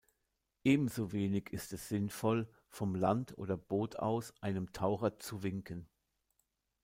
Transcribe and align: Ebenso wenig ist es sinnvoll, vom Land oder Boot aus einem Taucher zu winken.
Ebenso 0.63 1.11
wenig 1.11 1.49
ist 1.51 1.73
es 1.73 1.87
sinnvoll, 1.89 2.49
vom 2.69 2.95
Land 2.95 3.37
oder 3.37 3.55
Boot 3.55 3.97
aus 3.97 4.33
einem 4.41 4.73
Taucher 4.73 5.19
zu 5.19 5.43
winken. 5.43 5.87